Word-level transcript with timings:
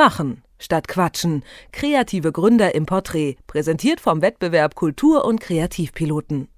Machen 0.00 0.42
statt 0.58 0.88
Quatschen. 0.88 1.44
Kreative 1.72 2.32
Gründer 2.32 2.74
im 2.74 2.86
Porträt. 2.86 3.36
Präsentiert 3.46 4.00
vom 4.00 4.22
Wettbewerb 4.22 4.74
Kultur- 4.74 5.26
und 5.26 5.42
Kreativpiloten. 5.42 6.48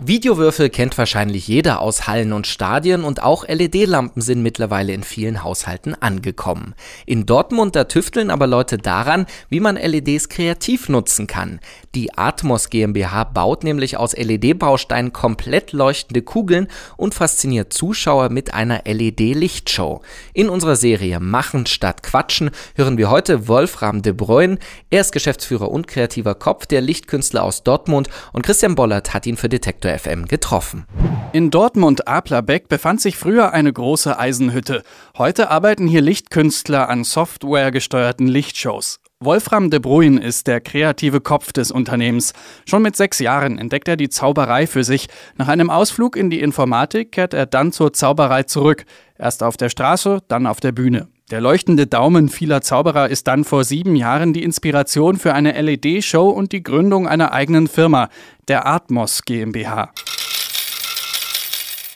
Videowürfel 0.00 0.70
kennt 0.70 0.96
wahrscheinlich 0.96 1.48
jeder 1.48 1.80
aus 1.80 2.06
Hallen 2.06 2.32
und 2.32 2.46
Stadien 2.46 3.02
und 3.02 3.20
auch 3.20 3.48
LED-Lampen 3.48 4.22
sind 4.22 4.44
mittlerweile 4.44 4.92
in 4.92 5.02
vielen 5.02 5.42
Haushalten 5.42 6.00
angekommen. 6.00 6.74
In 7.04 7.26
Dortmund 7.26 7.74
da 7.74 7.82
tüfteln 7.82 8.30
aber 8.30 8.46
Leute 8.46 8.78
daran, 8.78 9.26
wie 9.48 9.58
man 9.58 9.74
LEDs 9.74 10.28
kreativ 10.28 10.88
nutzen 10.88 11.26
kann. 11.26 11.58
Die 11.96 12.16
Atmos 12.16 12.70
GmbH 12.70 13.24
baut 13.24 13.64
nämlich 13.64 13.96
aus 13.96 14.16
LED-Bausteinen 14.16 15.12
komplett 15.12 15.72
leuchtende 15.72 16.22
Kugeln 16.22 16.68
und 16.96 17.14
fasziniert 17.14 17.72
Zuschauer 17.72 18.28
mit 18.28 18.54
einer 18.54 18.82
LED-Lichtshow. 18.84 20.02
In 20.32 20.48
unserer 20.48 20.76
Serie 20.76 21.18
Machen 21.18 21.66
statt 21.66 22.04
Quatschen 22.04 22.52
hören 22.76 22.98
wir 22.98 23.10
heute 23.10 23.48
Wolfram 23.48 24.02
de 24.02 24.12
Bruyne. 24.12 24.58
Er 24.90 25.00
ist 25.00 25.10
Geschäftsführer 25.10 25.72
und 25.72 25.88
kreativer 25.88 26.36
Kopf 26.36 26.66
der 26.66 26.82
Lichtkünstler 26.82 27.42
aus 27.42 27.64
Dortmund 27.64 28.08
und 28.32 28.42
Christian 28.42 28.76
Bollert 28.76 29.12
hat 29.12 29.26
ihn 29.26 29.36
für 29.36 29.48
Detektor 29.48 29.87
Detektor 29.88 29.98
FM 29.98 30.26
getroffen. 30.26 30.86
In 31.32 31.50
Dortmund-Aplerbeck 31.50 32.68
befand 32.68 33.00
sich 33.00 33.16
früher 33.16 33.52
eine 33.52 33.72
große 33.72 34.18
Eisenhütte. 34.18 34.82
Heute 35.16 35.50
arbeiten 35.50 35.86
hier 35.86 36.00
Lichtkünstler 36.00 36.88
an 36.88 37.04
softwaregesteuerten 37.04 38.26
Lichtshows. 38.26 39.00
Wolfram 39.20 39.70
de 39.70 39.80
Bruyn 39.80 40.16
ist 40.16 40.46
der 40.46 40.60
kreative 40.60 41.20
Kopf 41.20 41.52
des 41.52 41.72
Unternehmens. 41.72 42.34
Schon 42.66 42.82
mit 42.82 42.96
sechs 42.96 43.18
Jahren 43.18 43.58
entdeckt 43.58 43.88
er 43.88 43.96
die 43.96 44.08
Zauberei 44.08 44.66
für 44.66 44.84
sich. 44.84 45.08
Nach 45.36 45.48
einem 45.48 45.70
Ausflug 45.70 46.16
in 46.16 46.30
die 46.30 46.40
Informatik 46.40 47.12
kehrt 47.12 47.34
er 47.34 47.46
dann 47.46 47.72
zur 47.72 47.92
Zauberei 47.92 48.44
zurück. 48.44 48.84
Erst 49.18 49.42
auf 49.42 49.56
der 49.56 49.70
Straße, 49.70 50.20
dann 50.28 50.46
auf 50.46 50.60
der 50.60 50.72
Bühne. 50.72 51.08
Der 51.30 51.42
leuchtende 51.42 51.86
Daumen 51.86 52.30
vieler 52.30 52.62
Zauberer 52.62 53.10
ist 53.10 53.26
dann 53.26 53.44
vor 53.44 53.62
sieben 53.64 53.96
Jahren 53.96 54.32
die 54.32 54.44
Inspiration 54.44 55.18
für 55.18 55.34
eine 55.34 55.60
LED-Show 55.60 56.26
und 56.30 56.52
die 56.52 56.62
Gründung 56.62 57.06
einer 57.06 57.32
eigenen 57.32 57.66
Firma, 57.66 58.08
der 58.48 58.66
Atmos 58.66 59.22
GmbH. 59.24 59.90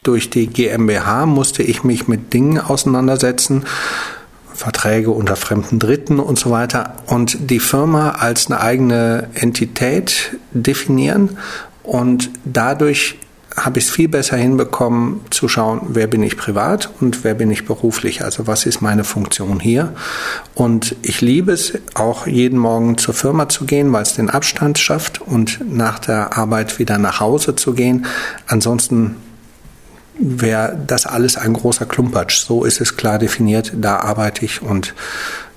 Durch 0.03 0.31
die 0.31 0.49
GmbH 0.49 1.27
musste 1.27 1.63
ich 1.63 1.85
mich 1.85 2.09
mit 2.09 2.33
Dingen 2.33 2.59
auseinandersetzen, 2.59 3.65
Verträge 4.53 5.11
unter 5.11 5.37
fremden 5.37 5.79
Dritten 5.79 6.21
und 6.21 6.39
so 6.39 6.51
weiter 6.51 6.97
und 7.07 7.51
die 7.51 7.61
Firma 7.61 8.11
als 8.11 8.47
eine 8.47 8.61
eigene 8.61 9.29
Entität 9.35 10.37
definieren 10.53 11.39
und 11.83 12.31
dadurch 12.45 13.19
habe 13.57 13.79
ich 13.79 13.87
es 13.87 13.91
viel 13.91 14.09
besser 14.09 14.37
hinbekommen 14.37 15.21
zu 15.31 15.49
schauen, 15.49 15.81
wer 15.89 16.07
bin 16.07 16.23
ich 16.23 16.37
privat 16.37 16.91
und 17.01 17.25
wer 17.25 17.35
bin 17.35 17.51
ich 17.51 17.67
beruflich. 17.67 18.25
Also 18.25 18.47
was 18.47 18.67
ist 18.67 18.81
meine 18.81 19.05
Funktion 19.05 19.61
hier? 19.61 19.95
Und 20.55 20.97
ich 21.03 21.21
liebe 21.21 21.53
es 21.53 21.75
auch 21.95 22.27
jeden 22.27 22.59
Morgen 22.59 22.99
zur 22.99 23.15
Firma 23.15 23.49
zu 23.49 23.65
gehen, 23.65 23.93
weil 23.93 24.03
es 24.03 24.15
den 24.15 24.31
Abstand 24.31 24.79
schafft 24.79 25.21
und 25.21 25.61
nach 25.71 25.99
der 25.99 26.37
Arbeit 26.37 26.79
wieder 26.79 26.99
nach 26.99 27.21
Hause 27.21 27.55
zu 27.55 27.75
gehen. 27.75 28.07
Ansonsten 28.47 29.17
wäre 30.19 30.79
das 30.87 31.07
alles 31.07 31.37
ein 31.37 31.53
großer 31.53 31.87
Klumpatsch. 31.87 32.39
So 32.39 32.65
ist 32.65 32.81
es 32.81 32.97
klar 32.97 33.19
definiert. 33.19 33.73
Da 33.75 33.97
arbeite 33.97 34.45
ich 34.45 34.63
und 34.63 34.95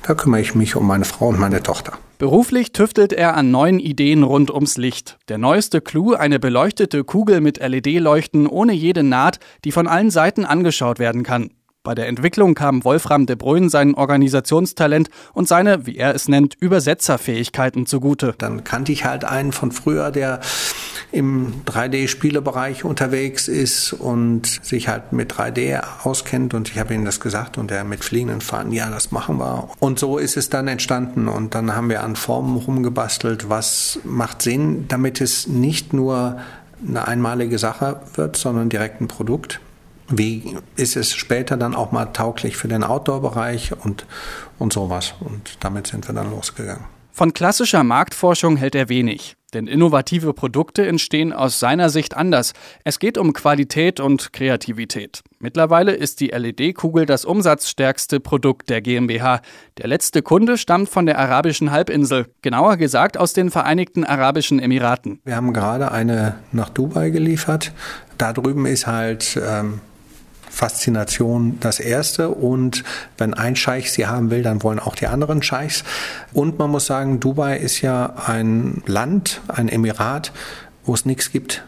da 0.03 0.13
kümmere 0.13 0.41
ich 0.41 0.55
mich 0.55 0.75
um 0.75 0.85
meine 0.87 1.05
Frau 1.05 1.27
und 1.27 1.39
meine 1.39 1.63
Tochter. 1.63 1.93
Beruflich 2.17 2.71
tüftelt 2.71 3.11
er 3.11 3.35
an 3.35 3.52
neuen 3.52 3.77
Ideen 3.77 4.23
rund 4.23 4.49
ums 4.49 4.77
Licht. 4.77 5.17
Der 5.27 5.38
neueste 5.38 5.81
Clou, 5.81 6.13
eine 6.13 6.39
beleuchtete 6.39 7.03
Kugel 7.03 7.41
mit 7.41 7.58
LED-Leuchten 7.58 8.47
ohne 8.47 8.71
jede 8.71 9.03
Naht, 9.03 9.39
die 9.66 9.73
von 9.73 9.85
allen 9.85 10.11
Seiten 10.11 10.45
angeschaut 10.45 10.97
werden 10.97 11.23
kann. 11.23 11.52
Bei 11.86 11.94
der 11.94 12.08
Entwicklung 12.08 12.55
kam 12.55 12.83
Wolfram 12.83 13.28
de 13.28 13.36
Bruyne 13.36 13.69
sein 13.69 13.94
Organisationstalent 13.94 15.09
und 15.33 15.47
seine, 15.47 15.86
wie 15.86 15.97
er 15.97 16.16
es 16.16 16.27
nennt, 16.27 16.55
Übersetzerfähigkeiten 16.59 17.86
zugute. 17.86 18.33
Dann 18.39 18.64
kannte 18.64 18.92
ich 18.92 19.05
halt 19.05 19.23
einen 19.23 19.52
von 19.52 19.72
früher, 19.72 20.09
der 20.09 20.42
im 21.11 21.64
3D-Spielebereich 21.67 22.83
unterwegs 22.83 23.48
ist 23.48 23.93
und 23.93 24.48
sich 24.48 24.87
halt 24.87 25.14
mit 25.14 25.32
3D 25.32 25.80
auskennt 26.04 26.55
und 26.55 26.70
ich 26.70 26.80
habe 26.80 26.95
ihm 26.95 27.05
das 27.05 27.20
gesagt 27.20 27.59
und 27.59 27.70
er 27.70 27.83
mit 27.83 28.04
fliegenden 28.04 28.42
Fahnen, 28.42 28.71
ja, 28.71 28.89
das 28.89 29.11
machen 29.11 29.38
wir. 29.38 29.70
Und 29.80 29.99
so 29.99 30.17
ist 30.17 30.38
es 30.38 30.49
dann 30.49 30.67
entstanden 30.67 31.27
und 31.27 31.54
dann 31.54 31.76
haben 31.76 31.89
wir 31.89 32.04
an 32.04 32.15
Formen 32.15 32.58
rumgebastelt, 32.58 33.48
was 33.48 33.99
macht 34.04 34.42
Sinn, 34.42 34.86
damit 34.88 35.21
es 35.21 35.48
nicht 35.48 35.93
nur 35.93 36.39
eine 36.86 37.08
einmalige 37.08 37.59
Sache 37.59 38.02
wird, 38.15 38.36
sondern 38.38 38.70
direkt 38.70 39.02
ein 39.02 39.08
Produkt. 39.08 39.59
Wie 40.08 40.55
ist 40.76 40.95
es 40.95 41.16
später 41.16 41.58
dann 41.58 41.76
auch 41.76 41.92
mal 41.92 42.05
tauglich 42.05 42.58
für 42.58 42.67
den 42.67 42.83
Outdoor-Bereich 42.83 43.73
und, 43.83 44.05
und 44.60 44.71
sowas? 44.71 45.16
Und 45.20 45.58
damit 45.61 45.88
sind 45.88 46.08
wir 46.08 46.14
dann 46.14 46.30
losgegangen. 46.30 46.86
Von 47.11 47.33
klassischer 47.33 47.86
Marktforschung 47.86 48.58
hält 48.58 48.76
er 48.76 48.89
wenig, 48.89 49.38
denn 49.54 49.67
innovative 49.67 50.33
Produkte 50.33 50.86
entstehen 50.86 51.32
aus 51.32 51.61
seiner 51.61 51.89
Sicht 51.89 52.17
anders. 52.17 52.52
Es 52.83 52.99
geht 52.99 53.17
um 53.17 53.32
Qualität 53.32 54.02
und 54.02 54.33
Kreativität. 54.33 55.23
Mittlerweile 55.39 55.94
ist 55.94 56.20
die 56.20 56.27
LED-Kugel 56.27 57.05
das 57.05 57.23
umsatzstärkste 57.23 58.20
Produkt 58.20 58.70
der 58.70 58.82
GmbH. 58.82 59.39
Der 59.77 59.88
letzte 59.88 60.23
Kunde 60.23 60.58
stammt 60.58 60.89
von 60.89 61.05
der 61.05 61.17
arabischen 61.17 61.71
Halbinsel, 61.71 62.27
genauer 62.42 62.76
gesagt 62.76 63.17
aus 63.17 63.32
den 63.32 63.49
Vereinigten 63.49 64.04
Arabischen 64.04 64.60
Emiraten. 64.60 65.21
Wir 65.23 65.38
haben 65.38 65.54
gerade 65.54 65.94
eine 65.94 66.36
nach 66.52 66.67
Dubai 66.67 67.11
geliefert. 67.11 67.71
Da 68.17 68.33
drüben 68.33 68.65
ist 68.65 68.88
halt 68.88 69.39
ähm, 69.42 69.80
Faszination 70.55 71.58
das 71.60 71.80
Erste. 71.80 72.30
Und 72.30 72.83
wenn 73.17 73.33
ein 73.33 73.58
Scheich 73.58 73.92
sie 73.92 74.08
haben 74.08 74.32
will, 74.32 74.42
dann 74.42 74.64
wollen 74.64 74.80
auch 74.80 74.95
die 74.95 75.08
anderen 75.08 75.43
Scheichs. 75.43 75.83
Und 76.32 76.58
man 76.58 76.71
muss 76.71 76.86
sagen, 76.86 77.20
Dubai 77.20 77.58
ist 77.58 77.82
ja 77.82 78.16
ein 78.26 78.82
Land, 78.86 79.42
ein 79.49 79.67
Emirat, 79.67 80.32
wo 80.86 80.94
es 80.94 81.05
nichts 81.05 81.32
gibt. 81.32 81.65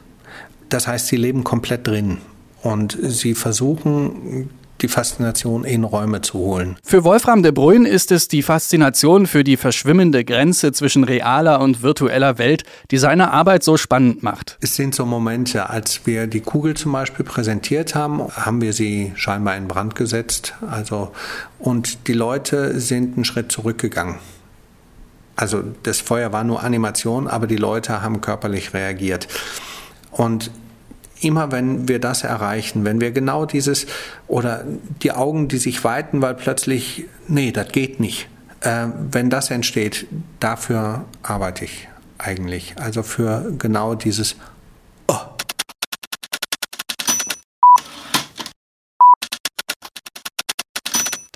Das 0.69 0.87
heißt, 0.87 1.07
sie 1.07 1.17
leben 1.17 1.43
komplett 1.43 1.85
drin. 1.85 2.19
Und 2.61 2.97
sie 3.01 3.35
versuchen 3.35 4.49
die 4.81 4.87
Faszination 4.87 5.63
in 5.63 5.83
Räume 5.83 6.21
zu 6.21 6.39
holen. 6.39 6.77
Für 6.83 7.03
Wolfram 7.03 7.43
de 7.43 7.51
Bruyne 7.51 7.87
ist 7.87 8.11
es 8.11 8.27
die 8.27 8.43
Faszination 8.43 9.27
für 9.27 9.43
die 9.43 9.57
verschwimmende 9.57 10.23
Grenze 10.23 10.71
zwischen 10.71 11.03
realer 11.03 11.59
und 11.61 11.81
virtueller 11.81 12.37
Welt, 12.37 12.63
die 12.91 12.97
seine 12.97 13.31
Arbeit 13.31 13.63
so 13.63 13.77
spannend 13.77 14.23
macht. 14.23 14.57
Es 14.61 14.75
sind 14.75 14.95
so 14.95 15.05
Momente, 15.05 15.69
als 15.69 16.05
wir 16.05 16.27
die 16.27 16.41
Kugel 16.41 16.75
zum 16.75 16.91
Beispiel 16.91 17.25
präsentiert 17.25 17.95
haben, 17.95 18.27
haben 18.33 18.61
wir 18.61 18.73
sie 18.73 19.11
scheinbar 19.15 19.57
in 19.57 19.67
Brand 19.67 19.95
gesetzt. 19.95 20.53
Also, 20.69 21.11
und 21.59 22.07
die 22.07 22.13
Leute 22.13 22.79
sind 22.79 23.15
einen 23.15 23.25
Schritt 23.25 23.51
zurückgegangen. 23.51 24.15
Also 25.35 25.63
das 25.83 26.01
Feuer 26.01 26.33
war 26.33 26.43
nur 26.43 26.63
Animation, 26.63 27.27
aber 27.27 27.45
die 27.45 27.57
Leute 27.57 28.01
haben 28.01 28.21
körperlich 28.21 28.73
reagiert. 28.73 29.27
Und 30.11 30.49
immer 31.21 31.51
wenn 31.51 31.87
wir 31.87 31.99
das 31.99 32.23
erreichen, 32.23 32.85
wenn 32.85 33.01
wir 33.01 33.11
genau 33.11 33.45
dieses 33.45 33.87
oder 34.27 34.63
die 35.01 35.11
Augen, 35.11 35.47
die 35.47 35.57
sich 35.57 35.83
weiten, 35.83 36.21
weil 36.21 36.35
plötzlich, 36.35 37.05
nee, 37.27 37.51
das 37.51 37.71
geht 37.71 37.99
nicht. 37.99 38.27
Äh, 38.61 38.87
wenn 39.11 39.29
das 39.29 39.51
entsteht, 39.51 40.07
dafür 40.39 41.05
arbeite 41.23 41.65
ich 41.65 41.87
eigentlich. 42.17 42.75
Also 42.77 43.03
für 43.03 43.53
genau 43.57 43.95
dieses 43.95 44.35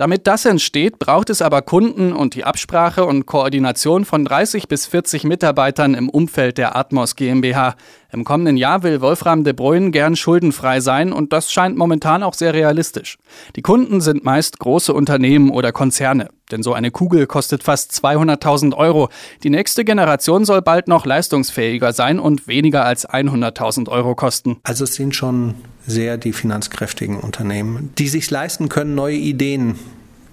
Damit 0.02 0.26
das 0.26 0.46
entsteht, 0.46 0.98
braucht 0.98 1.30
es 1.30 1.42
aber 1.42 1.62
Kunden 1.62 2.12
und 2.12 2.34
die 2.34 2.42
Absprache 2.42 3.04
und 3.04 3.24
Koordination 3.26 4.04
von 4.04 4.24
30 4.24 4.66
bis 4.66 4.86
40 4.86 5.22
Mitarbeitern 5.22 5.94
im 5.94 6.08
Umfeld 6.08 6.58
der 6.58 6.74
Atmos 6.74 7.14
GmbH. 7.14 7.76
Im 8.12 8.24
kommenden 8.24 8.58
Jahr 8.58 8.82
will 8.82 9.00
Wolfram 9.00 9.42
de 9.42 9.54
Bruyne 9.54 9.90
gern 9.90 10.16
schuldenfrei 10.16 10.80
sein 10.80 11.14
und 11.14 11.32
das 11.32 11.50
scheint 11.50 11.78
momentan 11.78 12.22
auch 12.22 12.34
sehr 12.34 12.52
realistisch. 12.52 13.16
Die 13.56 13.62
Kunden 13.62 14.02
sind 14.02 14.22
meist 14.22 14.58
große 14.58 14.92
Unternehmen 14.92 15.48
oder 15.48 15.72
Konzerne, 15.72 16.28
denn 16.50 16.62
so 16.62 16.74
eine 16.74 16.90
Kugel 16.90 17.26
kostet 17.26 17.62
fast 17.62 17.90
200.000 17.92 18.76
Euro. 18.76 19.08
Die 19.44 19.48
nächste 19.48 19.86
Generation 19.86 20.44
soll 20.44 20.60
bald 20.60 20.88
noch 20.88 21.06
leistungsfähiger 21.06 21.94
sein 21.94 22.18
und 22.18 22.46
weniger 22.46 22.84
als 22.84 23.08
100.000 23.08 23.88
Euro 23.88 24.14
kosten. 24.14 24.58
Also 24.62 24.84
es 24.84 24.94
sind 24.94 25.16
schon 25.16 25.54
sehr 25.86 26.18
die 26.18 26.34
finanzkräftigen 26.34 27.18
Unternehmen, 27.18 27.94
die 27.96 28.08
sich 28.08 28.30
leisten 28.30 28.68
können, 28.68 28.94
neue 28.94 29.16
Ideen 29.16 29.78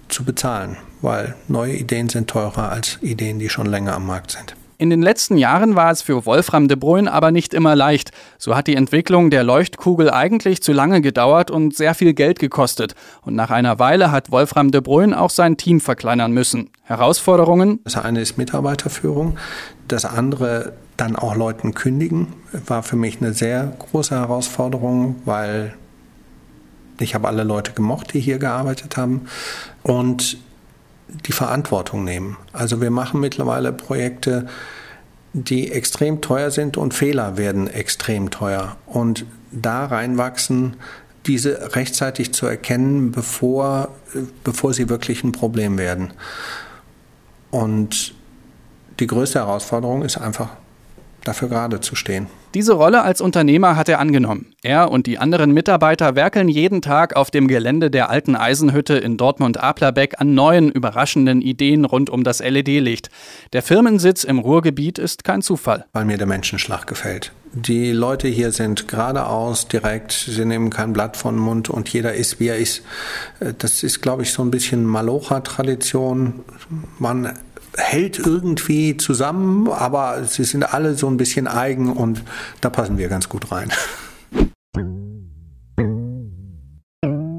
zu 0.08 0.24
bezahlen, 0.24 0.76
weil 1.00 1.34
neue 1.48 1.76
Ideen 1.76 2.10
sind 2.10 2.28
teurer 2.28 2.70
als 2.70 2.98
Ideen, 3.00 3.38
die 3.38 3.48
schon 3.48 3.64
länger 3.64 3.94
am 3.94 4.06
Markt 4.06 4.32
sind. 4.32 4.54
In 4.80 4.88
den 4.88 5.02
letzten 5.02 5.36
Jahren 5.36 5.76
war 5.76 5.90
es 5.90 6.00
für 6.00 6.24
Wolfram 6.24 6.66
de 6.66 6.74
Bruyne 6.74 7.12
aber 7.12 7.32
nicht 7.32 7.52
immer 7.52 7.76
leicht. 7.76 8.12
So 8.38 8.56
hat 8.56 8.66
die 8.66 8.76
Entwicklung 8.76 9.28
der 9.28 9.44
Leuchtkugel 9.44 10.10
eigentlich 10.10 10.62
zu 10.62 10.72
lange 10.72 11.02
gedauert 11.02 11.50
und 11.50 11.76
sehr 11.76 11.92
viel 11.92 12.14
Geld 12.14 12.38
gekostet. 12.38 12.94
Und 13.20 13.34
nach 13.34 13.50
einer 13.50 13.78
Weile 13.78 14.10
hat 14.10 14.30
Wolfram 14.30 14.70
de 14.70 14.80
Bruyne 14.80 15.20
auch 15.20 15.28
sein 15.28 15.58
Team 15.58 15.82
verkleinern 15.82 16.32
müssen. 16.32 16.70
Herausforderungen? 16.84 17.80
Das 17.84 17.98
eine 17.98 18.22
ist 18.22 18.38
Mitarbeiterführung. 18.38 19.36
Das 19.86 20.06
andere 20.06 20.72
dann 20.96 21.14
auch 21.14 21.36
Leuten 21.36 21.74
kündigen, 21.74 22.28
war 22.66 22.82
für 22.82 22.96
mich 22.96 23.20
eine 23.20 23.34
sehr 23.34 23.74
große 23.78 24.14
Herausforderung, 24.14 25.16
weil 25.26 25.74
ich 26.98 27.14
habe 27.14 27.28
alle 27.28 27.44
Leute 27.44 27.72
gemocht, 27.72 28.14
die 28.14 28.20
hier 28.20 28.38
gearbeitet 28.38 28.96
haben. 28.96 29.26
Und 29.82 30.38
die 31.26 31.32
Verantwortung 31.32 32.04
nehmen. 32.04 32.36
Also 32.52 32.80
wir 32.80 32.90
machen 32.90 33.20
mittlerweile 33.20 33.72
Projekte, 33.72 34.46
die 35.32 35.70
extrem 35.70 36.20
teuer 36.20 36.50
sind 36.50 36.76
und 36.76 36.94
Fehler 36.94 37.36
werden 37.36 37.68
extrem 37.68 38.30
teuer. 38.30 38.76
Und 38.86 39.26
da 39.52 39.86
reinwachsen, 39.86 40.76
diese 41.26 41.76
rechtzeitig 41.76 42.32
zu 42.32 42.46
erkennen, 42.46 43.12
bevor, 43.12 43.88
bevor 44.42 44.72
sie 44.72 44.88
wirklich 44.88 45.22
ein 45.22 45.32
Problem 45.32 45.78
werden. 45.78 46.12
Und 47.50 48.14
die 48.98 49.06
größte 49.06 49.38
Herausforderung 49.38 50.02
ist 50.02 50.18
einfach, 50.18 50.50
dafür 51.30 51.48
gerade 51.48 51.80
zu 51.80 51.94
stehen. 51.94 52.26
Diese 52.54 52.72
Rolle 52.72 53.02
als 53.02 53.20
Unternehmer 53.20 53.76
hat 53.76 53.88
er 53.88 54.00
angenommen. 54.00 54.46
Er 54.62 54.90
und 54.90 55.06
die 55.06 55.18
anderen 55.18 55.52
Mitarbeiter 55.52 56.16
werkeln 56.16 56.48
jeden 56.48 56.82
Tag 56.82 57.14
auf 57.14 57.30
dem 57.30 57.46
Gelände 57.46 57.92
der 57.92 58.10
alten 58.10 58.34
Eisenhütte 58.34 58.94
in 58.94 59.16
Dortmund-Aplerbeck 59.16 60.20
an 60.20 60.34
neuen, 60.34 60.72
überraschenden 60.72 61.42
Ideen 61.42 61.84
rund 61.84 62.10
um 62.10 62.24
das 62.24 62.40
LED-Licht. 62.40 63.08
Der 63.52 63.62
Firmensitz 63.62 64.24
im 64.24 64.40
Ruhrgebiet 64.40 64.98
ist 64.98 65.22
kein 65.22 65.42
Zufall. 65.42 65.86
Weil 65.92 66.06
mir 66.06 66.18
der 66.18 66.26
Menschenschlag 66.26 66.88
gefällt. 66.88 67.30
Die 67.52 67.92
Leute 67.92 68.26
hier 68.26 68.50
sind 68.50 68.88
geradeaus, 68.88 69.68
direkt, 69.68 70.12
sie 70.12 70.44
nehmen 70.44 70.70
kein 70.70 70.92
Blatt 70.92 71.16
von 71.16 71.36
den 71.36 71.42
Mund 71.42 71.68
und 71.68 71.88
jeder 71.88 72.14
ist, 72.14 72.40
wie 72.40 72.48
er 72.48 72.58
ist. 72.58 72.82
Das 73.58 73.82
ist, 73.84 74.02
glaube 74.02 74.22
ich, 74.22 74.32
so 74.32 74.42
ein 74.42 74.50
bisschen 74.50 74.84
Malocha-Tradition. 74.86 76.44
Man 76.98 77.32
hält 77.76 78.18
irgendwie 78.18 78.96
zusammen, 78.96 79.68
aber 79.68 80.24
sie 80.24 80.44
sind 80.44 80.62
alle 80.62 80.94
so 80.94 81.08
ein 81.08 81.16
bisschen 81.16 81.46
eigen 81.46 81.92
und 81.92 82.22
da 82.60 82.70
passen 82.70 82.98
wir 82.98 83.08
ganz 83.08 83.28
gut 83.28 83.50
rein. 83.52 83.72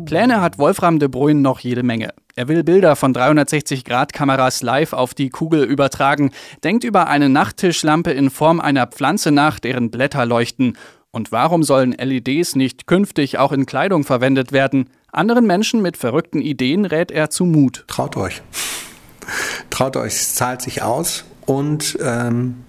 Pläne 0.05 0.41
hat 0.41 0.57
Wolfram 0.57 0.99
de 0.99 1.07
Bruyn 1.07 1.41
noch 1.41 1.59
jede 1.61 1.83
Menge. 1.83 2.09
Er 2.35 2.49
will 2.49 2.65
Bilder 2.65 2.97
von 2.97 3.13
360-Grad-Kameras 3.13 4.61
live 4.61 4.91
auf 4.91 5.13
die 5.13 5.29
Kugel 5.29 5.63
übertragen, 5.63 6.31
denkt 6.65 6.83
über 6.83 7.07
eine 7.07 7.29
Nachttischlampe 7.29 8.11
in 8.11 8.29
Form 8.29 8.59
einer 8.59 8.87
Pflanze 8.87 9.31
nach, 9.31 9.59
deren 9.59 9.89
Blätter 9.89 10.25
leuchten. 10.25 10.77
Und 11.11 11.31
warum 11.31 11.63
sollen 11.63 11.93
LEDs 11.93 12.55
nicht 12.55 12.87
künftig 12.87 13.37
auch 13.37 13.53
in 13.53 13.65
Kleidung 13.65 14.03
verwendet 14.03 14.51
werden? 14.51 14.89
Anderen 15.13 15.47
Menschen 15.47 15.81
mit 15.81 15.95
verrückten 15.95 16.41
Ideen 16.41 16.83
rät 16.83 17.11
er 17.11 17.29
zu 17.29 17.45
Mut. 17.45 17.85
Traut 17.87 18.17
euch. 18.17 18.41
Traut 19.81 19.97
euch, 19.97 20.13
es 20.13 20.35
zahlt 20.35 20.61
sich 20.61 20.83
aus 20.83 21.23
und 21.47 21.97
ähm, 22.03 22.65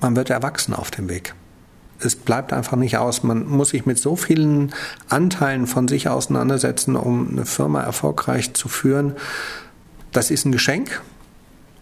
man 0.00 0.16
wird 0.16 0.30
erwachsen 0.30 0.74
auf 0.74 0.90
dem 0.90 1.08
Weg. 1.08 1.32
Es 2.00 2.16
bleibt 2.16 2.52
einfach 2.52 2.76
nicht 2.76 2.96
aus. 2.96 3.22
Man 3.22 3.46
muss 3.46 3.68
sich 3.68 3.86
mit 3.86 4.00
so 4.00 4.16
vielen 4.16 4.74
Anteilen 5.08 5.68
von 5.68 5.86
sich 5.86 6.08
auseinandersetzen, 6.08 6.96
um 6.96 7.28
eine 7.30 7.46
Firma 7.46 7.82
erfolgreich 7.82 8.52
zu 8.52 8.66
führen. 8.66 9.14
Das 10.10 10.32
ist 10.32 10.44
ein 10.44 10.50
Geschenk 10.50 11.02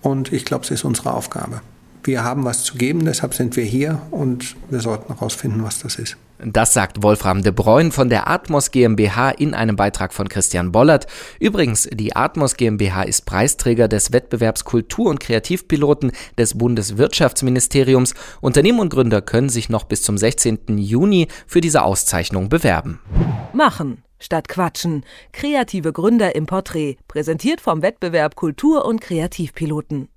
und 0.02 0.34
ich 0.34 0.44
glaube, 0.44 0.67
es 0.67 0.70
ist 0.70 0.84
unsere 0.84 1.14
Aufgabe. 1.14 1.62
Wir 2.02 2.25
haben 2.25 2.44
was 2.44 2.64
zu 2.64 2.76
geben, 2.76 3.05
deshalb 3.05 3.35
sind 3.35 3.56
wir 3.56 3.64
hier 3.64 4.00
und 4.11 4.56
wir 4.70 4.81
sollten 4.81 5.12
herausfinden, 5.12 5.62
was 5.62 5.81
das 5.81 5.97
ist. 5.97 6.17
Das 6.43 6.73
sagt 6.73 7.02
Wolfram 7.02 7.43
de 7.43 7.52
Bruyn 7.52 7.93
von 7.93 8.08
der 8.08 8.26
Atmos 8.26 8.70
GmbH 8.70 9.31
in 9.31 9.52
einem 9.52 9.76
Beitrag 9.76 10.14
von 10.14 10.29
Christian 10.29 10.73
Bollert. 10.73 11.06
Übrigens, 11.38 11.87
die 11.93 12.17
Atmos 12.17 12.56
GmbH 12.56 13.02
ist 13.02 13.26
Preisträger 13.26 13.88
des 13.88 14.12
Wettbewerbs 14.12 14.64
Kultur- 14.64 15.11
und 15.11 15.20
Kreativpiloten 15.20 16.12
des 16.38 16.56
Bundeswirtschaftsministeriums. 16.56 18.14
Unternehmen 18.41 18.81
und 18.81 18.88
Gründer 18.88 19.20
können 19.20 19.50
sich 19.50 19.69
noch 19.69 19.85
bis 19.85 20.00
zum 20.00 20.17
16. 20.17 20.79
Juni 20.79 21.29
für 21.46 21.61
diese 21.61 21.82
Auszeichnung 21.82 22.49
bewerben. 22.49 23.00
Machen 23.53 24.03
statt 24.19 24.49
Quatschen. 24.49 25.05
Kreative 25.32 25.93
Gründer 25.93 26.35
im 26.35 26.46
Porträt. 26.46 26.96
Präsentiert 27.08 27.61
vom 27.61 27.82
Wettbewerb 27.82 28.37
Kultur- 28.37 28.85
und 28.85 29.00
Kreativpiloten. 29.00 30.08